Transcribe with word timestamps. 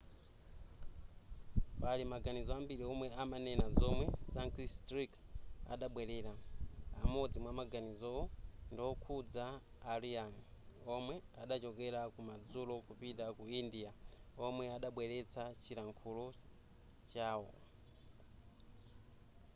pali 1.81 2.03
maganizo 2.13 2.51
ambiri 2.59 2.83
omwe 2.91 3.07
amanena 3.23 3.65
zamomwe 3.77 4.05
sanskrit 4.33 5.13
adabwelera 5.73 6.33
amodzi 7.03 7.37
mwamaganizowo 7.41 8.23
ndiwokhuza 8.71 9.45
a 9.57 9.59
aryan 9.95 10.33
womwe 10.87 11.15
adachokera 11.41 12.01
kumadzulo 12.13 12.73
kupita 12.87 13.25
ku 13.37 13.43
india 13.61 13.89
womwe 14.39 14.65
adabweretsa 14.77 15.43
chilankhulo 15.63 16.25
chawo 17.11 17.49